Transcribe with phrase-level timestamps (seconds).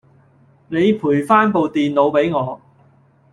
[0.69, 2.59] 你陪返部電腦畀我